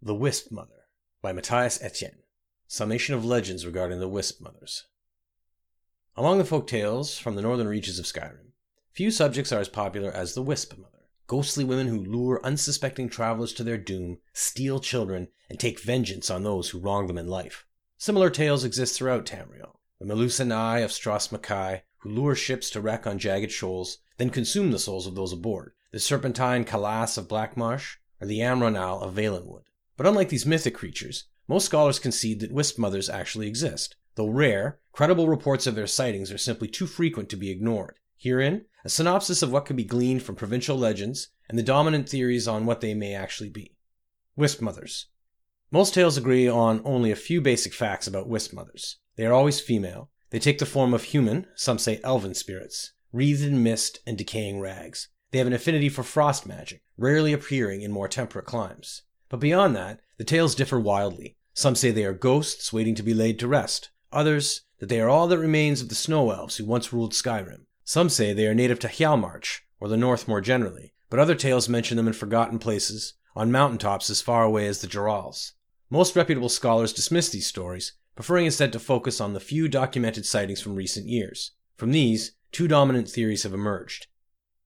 [0.00, 0.86] The Wisp Mother
[1.20, 2.22] by Matthias Etienne.
[2.68, 4.86] Summation of legends regarding the Wisp Mothers.
[6.16, 8.52] Among the folk tales from the northern reaches of Skyrim,
[8.92, 11.08] few subjects are as popular as the Wisp Mother.
[11.26, 16.44] Ghostly women who lure unsuspecting travelers to their doom, steal children, and take vengeance on
[16.44, 17.66] those who wrong them in life.
[17.96, 19.80] Similar tales exist throughout Tamriel.
[19.98, 24.70] The Melusinae of Stros M'Kai, who lure ships to wreck on jagged shoals, then consume
[24.70, 25.72] the souls of those aboard.
[25.90, 29.64] The Serpentine Kalas of Blackmarsh, or the Amronal of Valenwood.
[29.98, 33.96] But unlike these mythic creatures, most scholars concede that wisp mothers actually exist.
[34.14, 37.98] Though rare, credible reports of their sightings are simply too frequent to be ignored.
[38.16, 42.46] Herein, a synopsis of what can be gleaned from provincial legends and the dominant theories
[42.46, 43.76] on what they may actually be.
[44.36, 45.06] Wisp mothers.
[45.72, 48.98] Most tales agree on only a few basic facts about wisp mothers.
[49.16, 50.10] They are always female.
[50.30, 54.60] They take the form of human, some say elven spirits, wreathed in mist and decaying
[54.60, 55.08] rags.
[55.32, 59.02] They have an affinity for frost magic, rarely appearing in more temperate climes.
[59.28, 61.36] But beyond that, the tales differ wildly.
[61.54, 63.90] Some say they are ghosts waiting to be laid to rest.
[64.12, 67.66] Others, that they are all that remains of the snow elves who once ruled Skyrim.
[67.84, 71.68] Some say they are native to Hjalmarch, or the north more generally, but other tales
[71.68, 75.52] mention them in forgotten places, on mountain tops as far away as the Jeralls.
[75.90, 80.60] Most reputable scholars dismiss these stories, preferring instead to focus on the few documented sightings
[80.60, 81.52] from recent years.
[81.76, 84.06] From these, two dominant theories have emerged.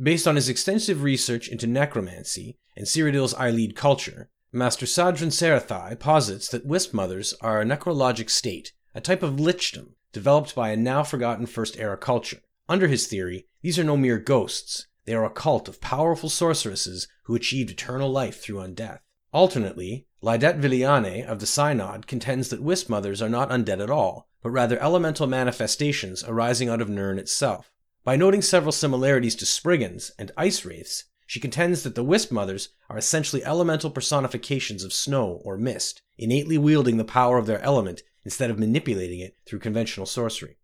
[0.00, 6.46] Based on his extensive research into necromancy and Cyrodiil's Ayleid culture, Master Sadran Sarathai posits
[6.46, 11.02] that wisp mothers are a necrologic state, a type of lichdom developed by a now
[11.02, 12.38] forgotten First Era culture.
[12.68, 17.08] Under his theory, these are no mere ghosts, they are a cult of powerful sorceresses
[17.24, 19.00] who achieved eternal life through undeath.
[19.32, 24.28] Alternately, Lydet Viliane of the Synod contends that wisp mothers are not undead at all,
[24.40, 27.72] but rather elemental manifestations arising out of Nirn itself.
[28.04, 32.70] By noting several similarities to Spriggans and ice wraiths, she contends that the Wisp Mothers
[32.88, 38.02] are essentially elemental personifications of snow or mist, innately wielding the power of their element
[38.24, 40.58] instead of manipulating it through conventional sorcery.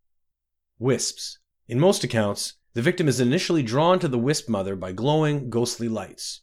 [0.78, 1.38] Wisps.
[1.68, 5.88] In most accounts, the victim is initially drawn to the Wisp Mother by glowing, ghostly
[5.88, 6.42] lights.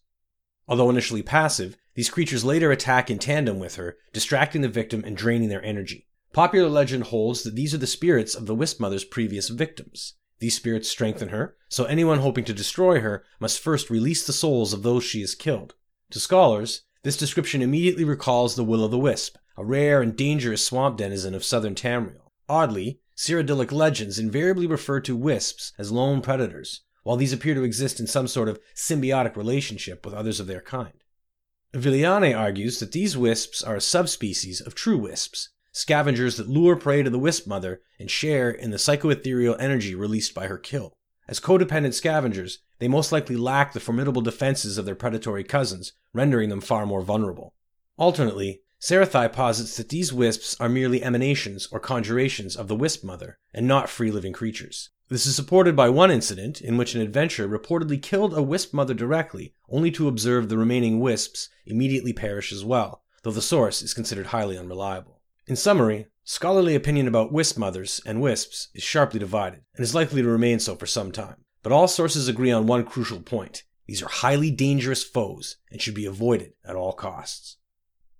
[0.67, 5.15] Although initially passive, these creatures later attack in tandem with her, distracting the victim and
[5.15, 6.07] draining their energy.
[6.33, 10.15] Popular legend holds that these are the spirits of the Wisp Mother's previous victims.
[10.39, 14.73] These spirits strengthen her, so anyone hoping to destroy her must first release the souls
[14.73, 15.73] of those she has killed.
[16.11, 20.63] To scholars, this description immediately recalls the Will o' the Wisp, a rare and dangerous
[20.63, 22.31] swamp denizen of southern Tamriel.
[22.47, 27.99] Oddly, Cyrodiilic legends invariably refer to wisps as lone predators, while these appear to exist
[27.99, 31.03] in some sort of symbiotic relationship with others of their kind.
[31.73, 37.03] Viliane argues that these wisps are a subspecies of true wisps, scavengers that lure prey
[37.03, 40.93] to the wisp mother and share in the psychoethereal energy released by her kill.
[41.27, 46.49] As codependent scavengers, they most likely lack the formidable defenses of their predatory cousins, rendering
[46.49, 47.53] them far more vulnerable.
[47.97, 53.37] Alternately, Sarathai posits that these wisps are merely emanations or conjurations of the wisp mother,
[53.53, 54.89] and not free living creatures.
[55.09, 58.93] This is supported by one incident in which an adventurer reportedly killed a wisp mother
[58.93, 63.93] directly, only to observe the remaining wisps immediately perish as well, though the source is
[63.93, 65.16] considered highly unreliable.
[65.47, 70.21] In summary, scholarly opinion about wisp mothers and wisps is sharply divided, and is likely
[70.21, 71.45] to remain so for some time.
[71.63, 75.95] But all sources agree on one crucial point these are highly dangerous foes and should
[75.95, 77.56] be avoided at all costs.